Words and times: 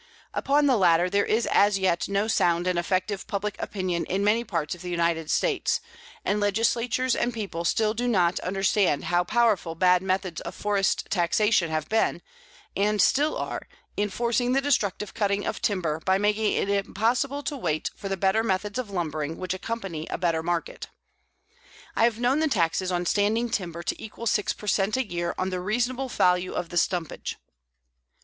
Upon 0.33 0.65
the 0.65 0.77
latter 0.77 1.11
there 1.11 1.27
is 1.27 1.45
as 1.45 1.77
yet 1.77 2.09
no 2.09 2.27
sound 2.27 2.65
and 2.65 2.79
effective 2.79 3.27
public 3.27 3.55
opinion 3.59 4.03
in 4.05 4.23
many 4.23 4.43
parts 4.43 4.73
of 4.73 4.81
the 4.81 4.89
United 4.89 5.29
States, 5.29 5.79
and 6.25 6.39
legislatures 6.39 7.15
and 7.15 7.31
people 7.31 7.63
still 7.63 7.93
do 7.93 8.07
not 8.07 8.39
understand 8.39 9.03
how 9.03 9.23
powerful 9.23 9.75
bad 9.75 10.01
methods 10.01 10.41
of 10.41 10.55
forest 10.55 11.05
taxation 11.11 11.69
have 11.69 11.87
been 11.87 12.23
and 12.75 12.99
still 12.99 13.37
are 13.37 13.67
in 13.95 14.09
forcing 14.09 14.53
the 14.53 14.59
destructive 14.59 15.13
cutting 15.13 15.45
of 15.45 15.61
timber 15.61 15.99
by 16.03 16.17
making 16.17 16.51
it 16.51 16.67
impossible 16.67 17.43
to 17.43 17.55
wait 17.55 17.91
for 17.95 18.09
the 18.09 18.17
better 18.17 18.43
methods 18.43 18.79
of 18.79 18.89
lumbering 18.89 19.37
which 19.37 19.53
accompany 19.53 20.07
a 20.07 20.17
better 20.17 20.41
market. 20.41 20.87
I 21.95 22.05
have 22.05 22.19
known 22.19 22.39
the 22.39 22.47
taxes 22.47 22.91
on 22.91 23.05
standing 23.05 23.49
timber 23.51 23.83
to 23.83 24.03
equal 24.03 24.25
six 24.25 24.51
per 24.51 24.65
cent. 24.65 24.97
a 24.97 25.05
year 25.05 25.35
on 25.37 25.51
the 25.51 25.59
reasonable 25.59 26.09
value 26.09 26.53
of 26.53 26.69
the 26.69 26.77
stumpage. 26.77 27.35